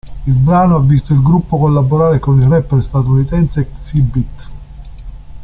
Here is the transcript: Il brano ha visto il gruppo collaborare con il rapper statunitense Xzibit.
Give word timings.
Il 0.25 0.33
brano 0.33 0.77
ha 0.77 0.81
visto 0.81 1.13
il 1.13 1.21
gruppo 1.21 1.59
collaborare 1.59 2.17
con 2.17 2.41
il 2.41 2.47
rapper 2.47 2.81
statunitense 2.81 3.69
Xzibit. 3.75 4.51